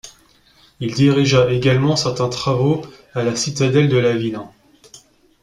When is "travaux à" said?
2.29-3.21